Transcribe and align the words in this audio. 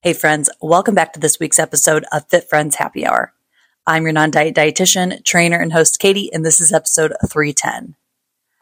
Hey 0.00 0.12
friends, 0.12 0.48
welcome 0.60 0.94
back 0.94 1.12
to 1.14 1.18
this 1.18 1.40
week's 1.40 1.58
episode 1.58 2.04
of 2.12 2.28
Fit 2.28 2.48
Friends 2.48 2.76
Happy 2.76 3.04
Hour. 3.04 3.32
I'm 3.84 4.04
your 4.04 4.12
non-diet 4.12 4.54
dietitian, 4.54 5.24
trainer, 5.24 5.58
and 5.58 5.72
host 5.72 5.98
Katie, 5.98 6.32
and 6.32 6.46
this 6.46 6.60
is 6.60 6.72
episode 6.72 7.14
310. 7.28 7.96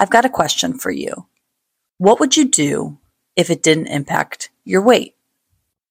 I've 0.01 0.09
got 0.09 0.25
a 0.25 0.31
question 0.31 0.79
for 0.79 0.91
you. 0.91 1.27
What 1.99 2.21
would 2.21 2.39
you 2.39 2.47
do 2.47 2.97
if 3.37 3.51
it 3.51 3.63
didn't 3.63 3.89
impact 3.89 4.49
your 4.65 4.81
weight? 4.81 5.15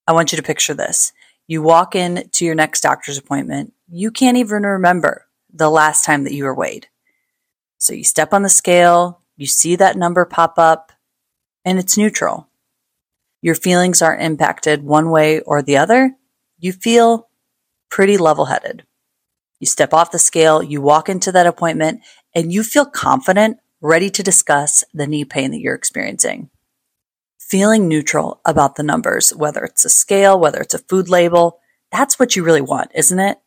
I 0.07 0.13
want 0.13 0.31
you 0.31 0.35
to 0.37 0.43
picture 0.43 0.73
this. 0.73 1.13
You 1.45 1.61
walk 1.61 1.93
in 1.93 2.27
to 2.31 2.43
your 2.43 2.55
next 2.55 2.81
doctor's 2.81 3.19
appointment. 3.19 3.71
You 3.87 4.09
can't 4.09 4.37
even 4.37 4.63
remember 4.63 5.27
the 5.53 5.69
last 5.69 6.05
time 6.05 6.23
that 6.23 6.33
you 6.33 6.45
were 6.45 6.55
weighed. 6.55 6.87
So 7.77 7.93
you 7.93 8.03
step 8.03 8.33
on 8.33 8.41
the 8.41 8.49
scale, 8.49 9.21
you 9.37 9.45
see 9.45 9.75
that 9.75 9.95
number 9.95 10.25
pop 10.25 10.57
up, 10.57 10.91
and 11.63 11.77
it's 11.77 11.99
neutral 11.99 12.49
your 13.45 13.53
feelings 13.53 14.01
aren't 14.01 14.23
impacted 14.23 14.81
one 14.81 15.11
way 15.11 15.39
or 15.41 15.61
the 15.61 15.77
other, 15.77 16.15
you 16.57 16.73
feel 16.73 17.29
pretty 17.91 18.17
level 18.17 18.45
headed. 18.45 18.83
You 19.59 19.67
step 19.67 19.93
off 19.93 20.09
the 20.09 20.17
scale, 20.17 20.63
you 20.63 20.81
walk 20.81 21.09
into 21.09 21.31
that 21.31 21.45
appointment, 21.45 22.01
and 22.33 22.51
you 22.51 22.63
feel 22.63 22.87
confident, 22.87 23.57
ready 23.81 24.09
to 24.09 24.23
discuss 24.23 24.83
the 24.95 25.05
knee 25.05 25.25
pain 25.25 25.51
that 25.51 25.59
you're 25.59 25.75
experiencing. 25.75 26.49
Feeling 27.37 27.87
neutral 27.87 28.41
about 28.45 28.77
the 28.77 28.83
numbers, 28.83 29.29
whether 29.29 29.63
it's 29.63 29.85
a 29.85 29.89
scale, 29.89 30.39
whether 30.39 30.59
it's 30.59 30.73
a 30.73 30.79
food 30.79 31.07
label, 31.07 31.59
that's 31.91 32.17
what 32.17 32.35
you 32.35 32.43
really 32.43 32.61
want, 32.61 32.89
isn't 32.95 33.19
it? 33.19 33.37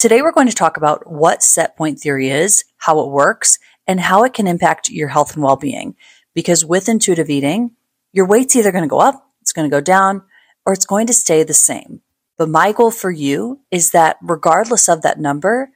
Today, 0.00 0.22
we're 0.22 0.32
going 0.32 0.48
to 0.48 0.52
talk 0.52 0.76
about 0.76 1.08
what 1.08 1.44
set 1.44 1.76
point 1.76 2.00
theory 2.00 2.30
is, 2.30 2.64
how 2.78 2.98
it 2.98 3.12
works, 3.12 3.60
and 3.86 4.00
how 4.00 4.24
it 4.24 4.34
can 4.34 4.48
impact 4.48 4.88
your 4.88 5.06
health 5.06 5.34
and 5.34 5.44
well 5.44 5.54
being. 5.54 5.94
Because 6.34 6.64
with 6.64 6.88
intuitive 6.88 7.30
eating, 7.30 7.76
your 8.12 8.26
weight's 8.26 8.56
either 8.56 8.72
going 8.72 8.82
to 8.82 8.88
go 8.88 8.98
up, 8.98 9.29
it's 9.50 9.56
going 9.56 9.68
to 9.68 9.76
go 9.76 9.80
down, 9.80 10.22
or 10.64 10.72
it's 10.72 10.86
going 10.86 11.08
to 11.08 11.12
stay 11.12 11.42
the 11.42 11.52
same. 11.52 12.02
But 12.38 12.48
my 12.48 12.70
goal 12.70 12.92
for 12.92 13.10
you 13.10 13.58
is 13.72 13.90
that 13.90 14.16
regardless 14.22 14.88
of 14.88 15.02
that 15.02 15.18
number, 15.18 15.72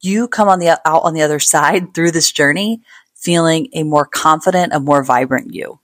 you 0.00 0.26
come 0.26 0.48
on 0.48 0.58
the 0.58 0.70
out 0.84 1.04
on 1.04 1.14
the 1.14 1.22
other 1.22 1.38
side 1.38 1.94
through 1.94 2.10
this 2.10 2.32
journey 2.32 2.82
feeling 3.14 3.68
a 3.72 3.84
more 3.84 4.04
confident, 4.04 4.72
a 4.72 4.80
more 4.80 5.04
vibrant 5.04 5.54
you. 5.54 5.78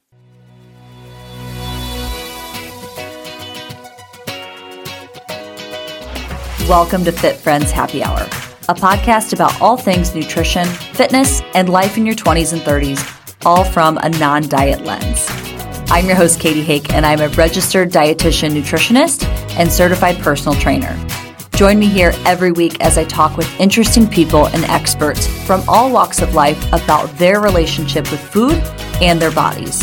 Welcome 6.68 7.04
to 7.04 7.12
Fit 7.12 7.36
Friends 7.36 7.70
Happy 7.70 8.02
Hour, 8.02 8.22
a 8.68 8.74
podcast 8.74 9.32
about 9.32 9.60
all 9.60 9.76
things 9.76 10.16
nutrition, 10.16 10.66
fitness, 10.66 11.42
and 11.54 11.68
life 11.68 11.96
in 11.96 12.04
your 12.04 12.16
20s 12.16 12.52
and 12.52 12.62
30s, 12.62 13.46
all 13.46 13.62
from 13.62 13.98
a 13.98 14.08
non 14.08 14.48
diet 14.48 14.84
lens. 14.84 15.49
I'm 15.92 16.06
your 16.06 16.14
host, 16.14 16.38
Katie 16.38 16.62
Hake, 16.62 16.92
and 16.92 17.04
I'm 17.04 17.20
a 17.20 17.28
registered 17.30 17.90
dietitian 17.90 18.52
nutritionist 18.52 19.24
and 19.58 19.70
certified 19.72 20.18
personal 20.18 20.54
trainer. 20.54 20.96
Join 21.56 21.80
me 21.80 21.86
here 21.86 22.12
every 22.24 22.52
week 22.52 22.80
as 22.80 22.96
I 22.96 23.04
talk 23.04 23.36
with 23.36 23.58
interesting 23.58 24.06
people 24.06 24.46
and 24.46 24.62
experts 24.66 25.26
from 25.48 25.64
all 25.68 25.90
walks 25.90 26.22
of 26.22 26.32
life 26.32 26.64
about 26.68 27.06
their 27.18 27.40
relationship 27.40 28.08
with 28.12 28.20
food 28.20 28.52
and 29.02 29.20
their 29.20 29.32
bodies. 29.32 29.82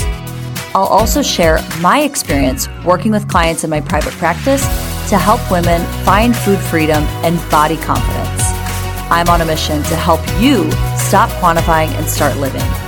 I'll 0.73 0.85
also 0.85 1.21
share 1.21 1.59
my 1.81 2.03
experience 2.03 2.69
working 2.85 3.11
with 3.11 3.27
clients 3.27 3.65
in 3.65 3.69
my 3.69 3.81
private 3.81 4.13
practice 4.13 4.61
to 5.09 5.17
help 5.17 5.51
women 5.51 5.85
find 6.05 6.33
food 6.33 6.59
freedom 6.59 7.03
and 7.25 7.37
body 7.51 7.75
confidence. 7.75 8.43
I'm 9.11 9.27
on 9.27 9.41
a 9.41 9.45
mission 9.45 9.83
to 9.83 9.95
help 9.97 10.21
you 10.39 10.71
stop 10.95 11.29
quantifying 11.41 11.89
and 11.99 12.07
start 12.07 12.37
living. 12.37 12.86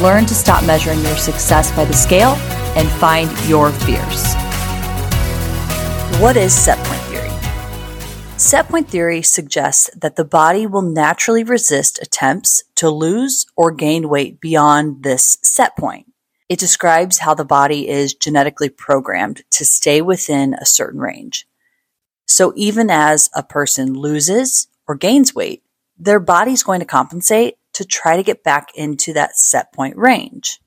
Learn 0.00 0.26
to 0.26 0.34
stop 0.34 0.64
measuring 0.64 1.00
your 1.02 1.16
success 1.16 1.70
by 1.70 1.84
the 1.84 1.92
scale 1.92 2.32
and 2.76 2.88
find 2.98 3.30
your 3.48 3.70
fears. 3.70 4.34
What 6.20 6.36
is 6.36 6.52
set 6.52 6.78
point 6.84 7.00
theory? 7.02 7.30
Set 8.36 8.68
point 8.68 8.88
theory 8.88 9.22
suggests 9.22 9.88
that 9.96 10.16
the 10.16 10.24
body 10.24 10.66
will 10.66 10.82
naturally 10.82 11.44
resist 11.44 12.02
attempts 12.02 12.64
to 12.74 12.90
lose 12.90 13.46
or 13.56 13.70
gain 13.70 14.08
weight 14.08 14.40
beyond 14.40 15.04
this 15.04 15.38
set 15.42 15.76
point. 15.76 16.12
It 16.48 16.58
describes 16.58 17.18
how 17.18 17.34
the 17.34 17.44
body 17.44 17.88
is 17.88 18.14
genetically 18.14 18.70
programmed 18.70 19.44
to 19.50 19.64
stay 19.64 20.02
within 20.02 20.54
a 20.54 20.66
certain 20.66 20.98
range. 20.98 21.46
So 22.26 22.52
even 22.56 22.90
as 22.90 23.30
a 23.32 23.44
person 23.44 23.94
loses 23.94 24.66
or 24.88 24.96
gains 24.96 25.36
weight, 25.36 25.62
their 25.96 26.18
body's 26.18 26.64
going 26.64 26.80
to 26.80 26.86
compensate 26.86 27.58
to 27.74 27.84
try 27.84 28.16
to 28.16 28.22
get 28.22 28.42
back 28.42 28.68
into 28.74 29.12
that 29.12 29.36
set 29.36 29.72
point 29.72 29.96
range. 29.96 30.60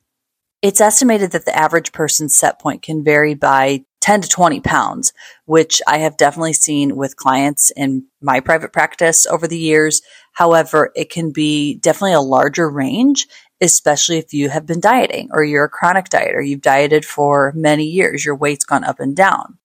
It's 0.62 0.82
estimated 0.82 1.32
that 1.32 1.46
the 1.46 1.56
average 1.56 1.92
person's 1.92 2.36
set 2.36 2.60
point 2.60 2.82
can 2.82 3.04
vary 3.04 3.36
by 3.36 3.86
10 4.02 4.22
to 4.22 4.30
20 4.30 4.62
pounds, 4.62 5.14
which 5.46 5.82
I 5.86 6.00
have 6.00 6.18
definitely 6.18 6.54
seen 6.54 6.96
with 6.96 7.16
clients 7.16 7.72
in 7.76 8.06
my 8.22 8.40
private 8.40 8.74
practice 8.74 9.28
over 9.28 9.48
the 9.48 9.58
years. 9.58 10.02
However, 10.34 10.92
it 10.96 11.10
can 11.10 11.32
be 11.32 11.76
definitely 11.76 12.14
a 12.14 12.22
larger 12.22 12.70
range, 12.70 13.28
especially 13.62 14.18
if 14.18 14.34
you 14.34 14.50
have 14.50 14.66
been 14.66 14.80
dieting 14.80 15.30
or 15.32 15.44
you're 15.44 15.66
a 15.66 15.70
chronic 15.70 16.10
dieter. 16.10 16.48
You've 16.48 16.62
dieted 16.62 17.06
for 17.06 17.52
many 17.56 17.84
years. 17.84 18.26
Your 18.26 18.36
weight's 18.36 18.66
gone 18.66 18.84
up 18.84 19.00
and 19.00 19.16
down. 19.16 19.58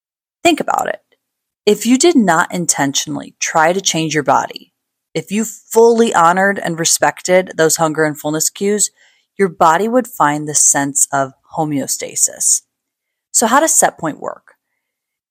Think 0.43 0.61
about 0.61 0.89
it. 0.89 1.01
If 1.65 1.87
you 1.87 1.97
did 1.97 2.17
not 2.17 2.53
intentionally 2.53 3.37
try 3.39 3.73
to 3.73 3.81
change 3.81 4.15
your 4.15 4.25
body, 4.25 4.72
if 5.15 5.31
you 5.31 5.45
fully 5.45 6.15
honored 6.15 6.59
and 6.59 6.79
respected 6.79 7.53
those 7.57 7.77
hunger 7.77 8.05
and 8.05 8.19
fullness 8.19 8.51
cues, 8.51 8.91
your 9.39 9.49
body 9.49 9.89
would 9.89 10.07
find 10.07 10.49
the 10.49 10.55
sense 10.55 11.07
of 11.13 11.33
homeostasis. 11.57 12.63
So 13.33 13.47
how 13.47 13.61
does 13.61 13.75
set 13.75 13.99
point 13.99 14.21
work? 14.21 14.55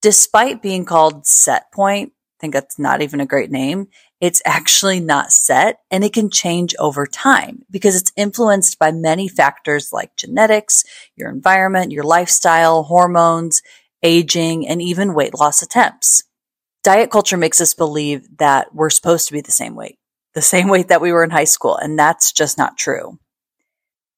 Despite 0.01 0.61
being 0.61 0.85
called 0.85 1.27
set 1.27 1.71
point, 1.71 2.13
I 2.13 2.37
think 2.41 2.53
that's 2.53 2.79
not 2.79 3.01
even 3.01 3.21
a 3.21 3.25
great 3.25 3.51
name. 3.51 3.87
It's 4.19 4.41
actually 4.45 4.99
not 4.99 5.31
set 5.31 5.79
and 5.89 6.03
it 6.03 6.13
can 6.13 6.29
change 6.29 6.75
over 6.79 7.05
time 7.05 7.63
because 7.69 7.95
it's 7.95 8.11
influenced 8.15 8.79
by 8.79 8.91
many 8.91 9.27
factors 9.27 9.91
like 9.93 10.15
genetics, 10.15 10.83
your 11.15 11.29
environment, 11.29 11.91
your 11.91 12.03
lifestyle, 12.03 12.83
hormones, 12.83 13.61
aging, 14.03 14.67
and 14.67 14.81
even 14.81 15.13
weight 15.13 15.35
loss 15.35 15.61
attempts. 15.61 16.23
Diet 16.83 17.11
culture 17.11 17.37
makes 17.37 17.61
us 17.61 17.73
believe 17.73 18.37
that 18.37 18.73
we're 18.73 18.89
supposed 18.89 19.27
to 19.27 19.33
be 19.33 19.41
the 19.41 19.51
same 19.51 19.75
weight, 19.75 19.97
the 20.33 20.41
same 20.41 20.67
weight 20.67 20.87
that 20.87 21.01
we 21.01 21.11
were 21.11 21.23
in 21.23 21.29
high 21.29 21.43
school. 21.43 21.75
And 21.77 21.97
that's 21.97 22.31
just 22.31 22.57
not 22.57 22.77
true 22.77 23.19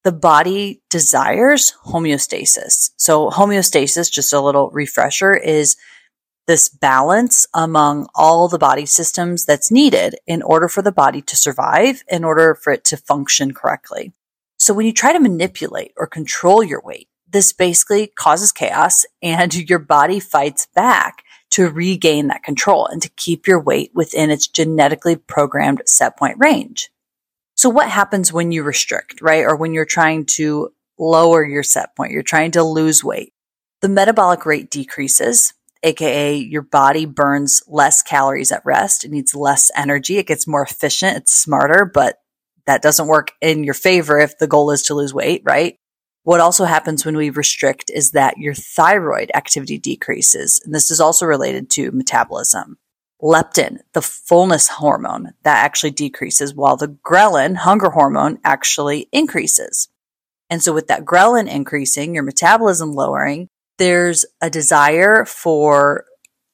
the 0.03 0.11
body 0.11 0.81
desires 0.89 1.73
homeostasis. 1.85 2.91
So 2.97 3.29
homeostasis, 3.29 4.11
just 4.11 4.33
a 4.33 4.41
little 4.41 4.69
refresher, 4.71 5.33
is 5.33 5.77
this 6.45 6.67
balance 6.67 7.47
among 7.53 8.07
all 8.13 8.49
the 8.49 8.59
body 8.59 8.85
systems 8.85 9.45
that's 9.45 9.71
needed 9.71 10.15
in 10.27 10.41
order 10.41 10.67
for 10.67 10.81
the 10.81 10.91
body 10.91 11.21
to 11.21 11.37
survive, 11.37 12.03
in 12.09 12.25
order 12.25 12.53
for 12.53 12.73
it 12.73 12.83
to 12.83 12.97
function 12.97 13.53
correctly. 13.53 14.11
So 14.57 14.73
when 14.73 14.85
you 14.85 14.93
try 14.93 15.13
to 15.13 15.21
manipulate 15.21 15.93
or 15.95 16.05
control 16.05 16.63
your 16.63 16.81
weight, 16.81 17.07
this 17.29 17.53
basically 17.53 18.07
causes 18.07 18.51
chaos 18.51 19.05
and 19.21 19.55
your 19.69 19.79
body 19.79 20.19
fights 20.19 20.67
back 20.75 21.23
to 21.53 21.69
regain 21.69 22.27
that 22.27 22.41
control 22.41 22.87
and 22.87 22.99
to 22.99 23.09
keep 23.09 23.45
your 23.45 23.59
weight 23.59 23.91
within 23.93 24.31
its 24.31 24.47
genetically 24.47 25.15
programmed 25.15 25.83
set 25.85 26.17
point 26.17 26.35
range. 26.39 26.89
So 27.53 27.69
what 27.69 27.89
happens 27.89 28.33
when 28.33 28.51
you 28.51 28.63
restrict, 28.63 29.21
right? 29.21 29.43
Or 29.43 29.55
when 29.55 29.71
you're 29.71 29.85
trying 29.85 30.25
to 30.37 30.73
lower 30.97 31.45
your 31.45 31.61
set 31.61 31.95
point, 31.95 32.11
you're 32.11 32.23
trying 32.23 32.51
to 32.51 32.63
lose 32.63 33.03
weight. 33.03 33.33
The 33.81 33.89
metabolic 33.89 34.47
rate 34.47 34.71
decreases, 34.71 35.53
aka 35.83 36.35
your 36.35 36.63
body 36.63 37.05
burns 37.05 37.61
less 37.67 38.01
calories 38.01 38.51
at 38.51 38.65
rest. 38.65 39.03
It 39.03 39.11
needs 39.11 39.35
less 39.35 39.69
energy. 39.75 40.17
It 40.17 40.25
gets 40.25 40.47
more 40.47 40.63
efficient. 40.63 41.17
It's 41.17 41.35
smarter, 41.35 41.85
but 41.93 42.17
that 42.65 42.81
doesn't 42.81 43.07
work 43.07 43.31
in 43.41 43.63
your 43.63 43.75
favor 43.75 44.17
if 44.19 44.39
the 44.39 44.47
goal 44.47 44.71
is 44.71 44.81
to 44.83 44.95
lose 44.95 45.13
weight, 45.13 45.43
right? 45.45 45.77
What 46.23 46.39
also 46.39 46.65
happens 46.65 47.05
when 47.05 47.17
we 47.17 47.29
restrict 47.29 47.91
is 47.93 48.11
that 48.11 48.37
your 48.37 48.53
thyroid 48.53 49.29
activity 49.35 49.77
decreases. 49.77 50.61
And 50.63 50.73
this 50.73 50.89
is 50.89 51.01
also 51.01 51.25
related 51.25 51.69
to 51.71 51.91
metabolism 51.91 52.77
leptin, 53.23 53.79
the 53.93 54.01
fullness 54.01 54.67
hormone, 54.67 55.33
that 55.43 55.63
actually 55.63 55.91
decreases 55.91 56.53
while 56.53 56.75
the 56.75 56.89
ghrelin, 56.89 57.55
hunger 57.55 57.89
hormone, 57.91 58.37
actually 58.43 59.07
increases. 59.13 59.87
And 60.49 60.61
so 60.61 60.73
with 60.73 60.87
that 60.87 61.05
ghrelin 61.05 61.49
increasing, 61.49 62.13
your 62.13 62.23
metabolism 62.23 62.91
lowering, 62.91 63.47
there's 63.77 64.25
a 64.41 64.49
desire 64.49 65.25
for, 65.25 66.05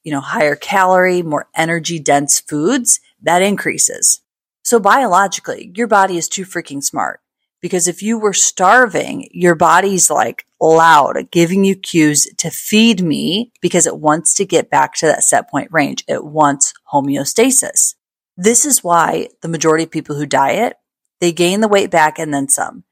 you 0.04 0.12
know, 0.12 0.20
higher 0.20 0.54
calorie, 0.54 1.22
more 1.22 1.48
energy 1.56 1.98
dense 1.98 2.38
foods 2.38 3.00
that 3.20 3.42
increases. 3.42 4.20
So 4.62 4.78
biologically, 4.78 5.72
your 5.74 5.88
body 5.88 6.16
is 6.16 6.28
too 6.28 6.44
freaking 6.44 6.82
smart. 6.82 7.20
Because 7.60 7.88
if 7.88 8.02
you 8.02 8.18
were 8.18 8.32
starving, 8.32 9.28
your 9.32 9.54
body's 9.54 10.10
like 10.10 10.46
loud, 10.60 11.30
giving 11.30 11.64
you 11.64 11.76
cues 11.76 12.26
to 12.38 12.50
feed 12.50 13.02
me 13.02 13.52
because 13.60 13.86
it 13.86 13.98
wants 13.98 14.34
to 14.34 14.46
get 14.46 14.70
back 14.70 14.94
to 14.94 15.06
that 15.06 15.24
set 15.24 15.50
point 15.50 15.68
range. 15.70 16.04
It 16.08 16.24
wants 16.24 16.72
homeostasis. 16.92 17.94
This 18.36 18.64
is 18.64 18.82
why 18.82 19.28
the 19.42 19.48
majority 19.48 19.84
of 19.84 19.90
people 19.90 20.16
who 20.16 20.26
diet, 20.26 20.76
they 21.20 21.32
gain 21.32 21.60
the 21.60 21.68
weight 21.68 21.90
back 21.90 22.18
and 22.18 22.32
then 22.32 22.48
some. 22.48 22.84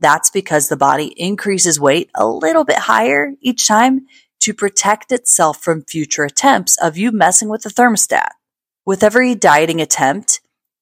That's 0.00 0.30
because 0.30 0.68
the 0.68 0.76
body 0.76 1.14
increases 1.16 1.80
weight 1.80 2.10
a 2.14 2.26
little 2.26 2.64
bit 2.64 2.78
higher 2.78 3.32
each 3.40 3.66
time 3.66 4.06
to 4.40 4.52
protect 4.52 5.12
itself 5.12 5.62
from 5.62 5.84
future 5.84 6.24
attempts 6.24 6.76
of 6.78 6.96
you 6.96 7.12
messing 7.12 7.48
with 7.48 7.62
the 7.62 7.70
thermostat. 7.70 8.30
With 8.84 9.02
every 9.02 9.34
dieting 9.34 9.80
attempt, 9.80 10.35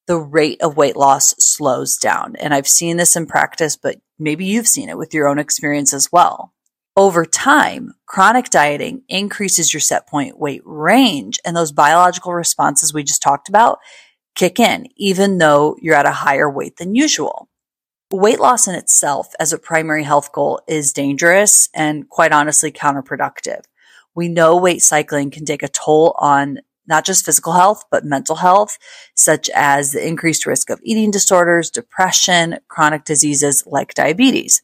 the 0.07 0.17
rate 0.17 0.61
of 0.61 0.77
weight 0.77 0.95
loss 0.95 1.33
slows 1.39 1.97
down. 1.97 2.35
And 2.37 2.53
I've 2.53 2.67
seen 2.67 2.97
this 2.97 3.15
in 3.15 3.25
practice, 3.25 3.75
but 3.75 3.97
maybe 4.19 4.45
you've 4.45 4.67
seen 4.67 4.89
it 4.89 4.97
with 4.97 5.13
your 5.13 5.27
own 5.27 5.39
experience 5.39 5.93
as 5.93 6.11
well. 6.11 6.53
Over 6.97 7.25
time, 7.25 7.93
chronic 8.05 8.49
dieting 8.49 9.03
increases 9.09 9.73
your 9.73 9.81
set 9.81 10.07
point 10.07 10.39
weight 10.39 10.61
range 10.63 11.39
and 11.43 11.55
those 11.55 11.73
biological 11.73 12.33
responses 12.33 12.93
we 12.93 13.03
just 13.03 13.21
talked 13.21 13.49
about 13.49 13.79
kick 14.35 14.59
in, 14.59 14.87
even 14.95 15.37
though 15.37 15.75
you're 15.81 15.95
at 15.95 16.05
a 16.05 16.11
higher 16.11 16.49
weight 16.49 16.77
than 16.77 16.95
usual. 16.95 17.49
Weight 18.11 18.39
loss 18.39 18.67
in 18.67 18.75
itself 18.75 19.33
as 19.39 19.51
a 19.51 19.57
primary 19.57 20.03
health 20.03 20.31
goal 20.31 20.61
is 20.67 20.93
dangerous 20.93 21.67
and 21.73 22.07
quite 22.07 22.31
honestly 22.31 22.71
counterproductive. 22.71 23.61
We 24.13 24.29
know 24.29 24.55
weight 24.55 24.81
cycling 24.81 25.31
can 25.31 25.43
take 25.43 25.63
a 25.63 25.67
toll 25.67 26.15
on 26.17 26.59
not 26.87 27.05
just 27.05 27.25
physical 27.25 27.53
health, 27.53 27.83
but 27.91 28.05
mental 28.05 28.37
health, 28.37 28.77
such 29.15 29.49
as 29.53 29.91
the 29.91 30.05
increased 30.05 30.45
risk 30.45 30.69
of 30.69 30.79
eating 30.83 31.11
disorders, 31.11 31.69
depression, 31.69 32.57
chronic 32.67 33.03
diseases 33.05 33.63
like 33.65 33.93
diabetes. 33.93 34.61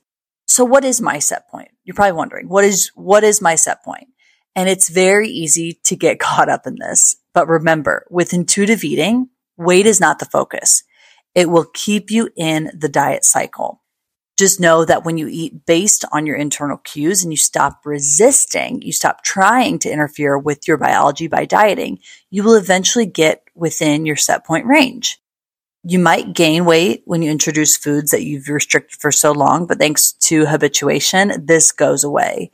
So 0.48 0.66
what 0.66 0.84
is 0.84 1.02
my 1.02 1.20
set 1.20 1.48
point? 1.50 1.70
You're 1.84 1.96
probably 1.96 2.14
wondering, 2.14 2.50
what 2.50 2.66
is, 2.66 2.92
what 2.96 3.24
is 3.24 3.42
my 3.42 3.56
set 3.56 3.84
point? 3.84 4.08
And 4.56 4.68
it's 4.68 4.90
very 4.90 5.30
easy 5.30 5.80
to 5.86 5.96
get 5.96 6.20
caught 6.20 6.50
up 6.50 6.68
in 6.68 6.76
this. 6.80 7.16
But 7.34 7.48
remember, 7.48 8.06
with 8.10 8.34
intuitive 8.34 8.84
eating, 8.84 9.30
weight 9.58 9.86
is 9.86 10.02
not 10.02 10.20
the 10.20 10.26
focus. 10.26 10.84
It 11.34 11.50
will 11.50 11.66
keep 11.74 12.12
you 12.12 12.30
in 12.36 12.72
the 12.78 12.90
diet 12.90 13.24
cycle. 13.24 13.81
Just 14.42 14.60
know 14.60 14.86
that 14.86 15.06
when 15.06 15.20
you 15.20 15.28
eat 15.28 15.68
based 15.68 16.04
on 16.12 16.26
your 16.26 16.36
internal 16.36 16.78
cues 16.78 17.24
and 17.24 17.32
you 17.32 17.38
stop 17.38 17.86
resisting, 17.86 18.82
you 18.82 18.92
stop 18.92 19.24
trying 19.24 19.78
to 19.78 19.92
interfere 19.92 20.36
with 20.36 20.68
your 20.68 20.78
biology 20.78 21.28
by 21.28 21.46
dieting, 21.46 22.00
you 22.32 22.42
will 22.42 22.56
eventually 22.56 23.06
get 23.06 23.44
within 23.54 24.04
your 24.04 24.16
set 24.16 24.44
point 24.44 24.66
range. 24.66 25.22
You 25.84 26.00
might 26.00 26.34
gain 26.34 26.66
weight 26.66 27.04
when 27.06 27.22
you 27.22 27.30
introduce 27.30 27.78
foods 27.78 28.10
that 28.10 28.24
you've 28.24 28.50
restricted 28.50 29.00
for 29.00 29.12
so 29.12 29.32
long, 29.32 29.68
but 29.68 29.78
thanks 29.78 30.14
to 30.14 30.48
habituation, 30.48 31.46
this 31.46 31.72
goes 31.72 32.04
away. 32.04 32.50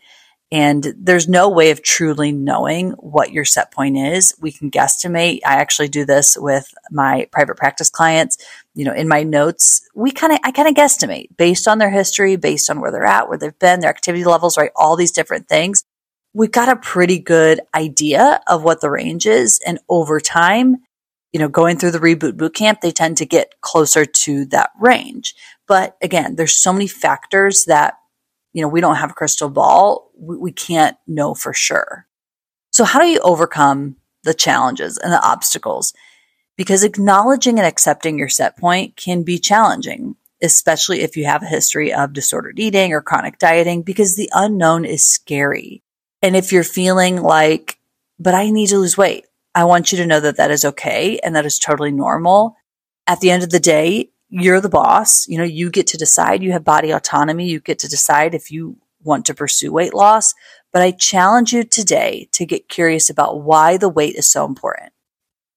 And 0.49 0.93
there's 0.97 1.27
no 1.27 1.49
way 1.49 1.71
of 1.71 1.83
truly 1.83 2.31
knowing 2.31 2.91
what 2.91 3.33
your 3.33 3.43
set 3.43 3.71
point 3.71 3.97
is. 3.97 4.33
We 4.39 4.53
can 4.53 4.71
guesstimate. 4.71 5.41
I 5.45 5.55
actually 5.55 5.89
do 5.89 6.05
this 6.05 6.37
with 6.37 6.73
my 6.89 7.27
private 7.33 7.57
practice 7.57 7.89
clients. 7.89 8.37
You 8.73 8.85
know, 8.85 8.93
in 8.93 9.09
my 9.09 9.23
notes, 9.23 9.81
we 9.93 10.11
kind 10.11 10.31
of, 10.31 10.39
I 10.43 10.51
kind 10.51 10.69
of 10.69 10.73
guesstimate 10.73 11.35
based 11.35 11.67
on 11.67 11.79
their 11.79 11.89
history, 11.89 12.37
based 12.37 12.69
on 12.69 12.79
where 12.79 12.91
they're 12.91 13.05
at, 13.05 13.27
where 13.27 13.37
they've 13.37 13.59
been, 13.59 13.81
their 13.81 13.89
activity 13.89 14.23
levels, 14.23 14.57
right? 14.57 14.71
All 14.75 14.95
these 14.95 15.11
different 15.11 15.49
things. 15.49 15.83
We've 16.33 16.51
got 16.51 16.69
a 16.69 16.77
pretty 16.77 17.19
good 17.19 17.59
idea 17.75 18.39
of 18.47 18.63
what 18.63 18.79
the 18.79 18.89
range 18.89 19.25
is. 19.25 19.59
And 19.65 19.79
over 19.89 20.21
time, 20.21 20.77
you 21.33 21.41
know, 21.41 21.49
going 21.49 21.77
through 21.77 21.91
the 21.91 21.99
reboot 21.99 22.37
boot 22.37 22.55
camp, 22.55 22.79
they 22.79 22.91
tend 22.91 23.17
to 23.17 23.25
get 23.25 23.59
closer 23.59 24.05
to 24.05 24.45
that 24.45 24.69
range. 24.79 25.35
But 25.67 25.97
again, 26.01 26.35
there's 26.35 26.55
so 26.55 26.71
many 26.71 26.87
factors 26.87 27.65
that 27.65 27.95
you 28.57 28.63
know, 28.63 28.69
we 28.69 28.81
don't 28.81 28.95
have 28.95 29.11
a 29.11 29.13
crystal 29.13 29.49
ball. 29.49 30.09
We, 30.17 30.35
we 30.35 30.51
can't 30.51 30.97
know 31.05 31.35
for 31.35 31.53
sure. 31.53 32.07
So 32.71 32.85
how 32.85 32.99
do 32.99 33.05
you 33.05 33.19
overcome 33.19 33.97
the 34.23 34.33
challenges 34.33 34.97
and 34.97 35.13
the 35.13 35.23
obstacles? 35.23 35.93
Because 36.57 36.83
acknowledging 36.83 37.59
and 37.59 37.67
accepting 37.67 38.17
your 38.17 38.29
set 38.29 38.57
point 38.57 38.95
can 38.95 39.21
be 39.21 39.37
challenging, 39.37 40.15
especially 40.41 41.01
if 41.01 41.15
you 41.15 41.25
have 41.25 41.43
a 41.43 41.47
history 41.47 41.93
of 41.93 42.13
disordered 42.13 42.57
eating 42.57 42.93
or 42.93 43.01
chronic 43.03 43.37
dieting, 43.37 43.83
because 43.83 44.15
the 44.15 44.31
unknown 44.33 44.85
is 44.85 45.05
scary. 45.05 45.83
And 46.23 46.35
if 46.35 46.51
you're 46.51 46.63
feeling 46.63 47.21
like, 47.21 47.77
but 48.17 48.33
I 48.33 48.49
need 48.49 48.69
to 48.69 48.79
lose 48.79 48.97
weight, 48.97 49.27
I 49.53 49.65
want 49.65 49.91
you 49.91 49.99
to 49.99 50.07
know 50.07 50.19
that 50.19 50.37
that 50.37 50.49
is 50.49 50.65
okay 50.65 51.19
and 51.19 51.35
that 51.35 51.45
is 51.45 51.59
totally 51.59 51.91
normal. 51.91 52.55
At 53.05 53.19
the 53.19 53.29
end 53.29 53.43
of 53.43 53.51
the 53.51 53.59
day, 53.59 54.09
you're 54.29 54.61
the 54.61 54.69
boss. 54.69 55.27
You 55.27 55.37
know, 55.37 55.43
you 55.43 55.69
get 55.69 55.87
to 55.87 55.97
decide. 55.97 56.43
You 56.43 56.51
have 56.51 56.63
body 56.63 56.91
autonomy. 56.91 57.47
You 57.47 57.59
get 57.59 57.79
to 57.79 57.87
decide 57.87 58.33
if 58.33 58.51
you 58.51 58.77
want 59.03 59.25
to 59.25 59.33
pursue 59.33 59.71
weight 59.71 59.93
loss. 59.93 60.33
But 60.71 60.81
I 60.81 60.91
challenge 60.91 61.53
you 61.53 61.63
today 61.63 62.27
to 62.33 62.45
get 62.45 62.69
curious 62.69 63.09
about 63.09 63.41
why 63.41 63.77
the 63.77 63.89
weight 63.89 64.15
is 64.15 64.29
so 64.29 64.45
important. 64.45 64.91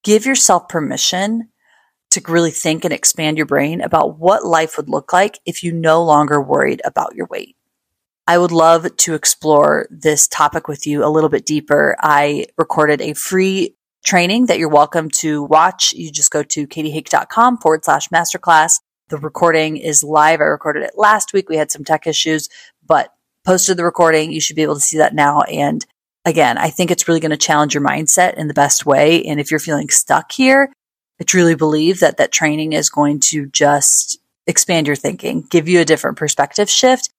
Give 0.02 0.25
yourself 0.25 0.69
permission 0.69 1.50
to 2.11 2.22
really 2.28 2.50
think 2.50 2.84
and 2.84 2.93
expand 2.93 3.37
your 3.37 3.46
brain 3.46 3.81
about 3.81 4.19
what 4.19 4.44
life 4.44 4.76
would 4.76 4.88
look 4.88 5.12
like 5.12 5.38
if 5.46 5.62
you 5.62 5.72
no 5.72 6.02
longer 6.02 6.40
worried 6.40 6.82
about 6.84 7.14
your 7.14 7.26
weight. 7.26 7.56
I 8.26 8.38
would 8.38 8.52
love 8.52 8.96
to 8.96 9.14
explore 9.14 9.88
this 9.90 10.28
topic 10.28 10.69
with 10.69 10.87
you 10.87 11.05
a 11.05 11.11
little 11.11 11.28
bit 11.28 11.46
deeper. 11.46 11.96
I 12.00 12.46
recorded 12.56 13.00
a 13.00 13.14
free 13.14 13.75
training 14.05 14.47
that 14.47 14.58
you're 14.58 14.69
welcome 14.69 15.11
to 15.11 15.43
watch. 15.44 15.93
You 15.93 16.11
just 16.11 16.31
go 16.31 16.43
to 16.43 16.67
katiehake.com 16.67 17.58
forward 17.58 17.85
slash 17.85 18.08
masterclass. 18.08 18.81
The 19.08 19.19
recording 19.19 19.76
is 19.76 20.05
live. 20.05 20.41
I 20.41 20.44
recorded 20.44 20.85
it 20.85 20.93
last 20.97 21.32
week. 21.32 21.49
We 21.49 21.56
had 21.56 21.70
some 21.70 21.85
tech 21.85 22.06
issues, 22.06 22.49
but 22.87 23.12
posted 23.44 23.76
the 23.76 23.85
recording. 23.85 24.32
You 24.32 24.41
should 24.41 24.56
be 24.56 24.62
able 24.62 24.76
to 24.76 24.81
see 24.81 24.99
that 24.99 25.14
now. 25.14 25.41
And 25.43 25.85
again, 26.25 26.58
I 26.58 26.70
think 26.70 26.91
it's 26.91 27.08
really 27.08 27.20
going 27.20 27.31
to 27.31 27.37
challenge 27.37 27.75
your 27.75 27.82
mindset 27.82 28.35
in 28.35 28.49
the 28.49 28.55
best 28.55 28.87
way. 28.87 29.23
And 29.25 29.41
if 29.41 29.50
you're 29.50 29.61
feeling 29.61 29.88
stuck 29.88 30.32
here, 30.32 30.73
I 31.20 31.25
truly 31.25 31.55
believe 31.55 32.00
that 32.00 32.17
that 32.17 32.32
training 32.32 32.73
is 32.73 32.88
going 32.88 33.20
to 33.20 33.46
just 33.46 34.19
expand 34.46 34.87
your 34.87 34.96
thinking, 34.96 35.43
give 35.43 35.69
you 35.69 35.81
a 35.81 35.85
different 35.85 36.17
perspective 36.17 36.70
shift, 36.70 37.11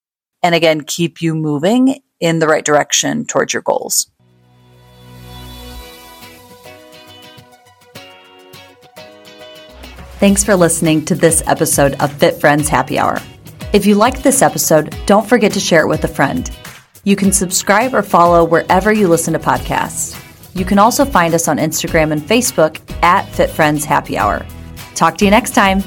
and 0.44 0.56
again, 0.56 0.82
keep 0.82 1.22
you 1.22 1.36
moving 1.36 2.02
in 2.20 2.40
the 2.40 2.48
right 2.48 2.66
direction 2.66 3.26
towards 3.26 3.54
your 3.54 3.62
goals. 3.62 4.11
Thanks 10.22 10.44
for 10.44 10.56
listening 10.56 11.04
to 11.06 11.16
this 11.16 11.42
episode 11.48 12.00
of 12.00 12.14
Fit 12.14 12.40
Friends 12.40 12.70
Happy 12.70 13.00
Hour. 13.00 13.18
If 13.74 13.88
you 13.88 13.96
liked 13.96 14.22
this 14.22 14.44
episode, 14.44 14.96
don't 15.08 15.28
forget 15.28 15.52
to 15.54 15.60
share 15.60 15.82
it 15.82 15.88
with 15.88 16.04
a 16.04 16.08
friend. 16.08 16.48
You 17.04 17.16
can 17.16 17.32
subscribe 17.32 17.96
or 17.96 18.04
follow 18.04 18.44
wherever 18.44 18.94
you 18.94 19.08
listen 19.08 19.34
to 19.34 19.40
podcasts. 19.40 20.16
You 20.54 20.64
can 20.64 20.78
also 20.78 21.06
find 21.06 21.34
us 21.34 21.48
on 21.48 21.58
Instagram 21.58 22.12
and 22.12 22.22
Facebook 22.22 22.80
at 23.02 23.24
Fit 23.30 23.50
Friends 23.50 23.84
Happy 23.84 24.16
Hour. 24.16 24.46
Talk 24.94 25.18
to 25.18 25.26
you 25.26 25.32
next 25.32 25.56
time. 25.56 25.82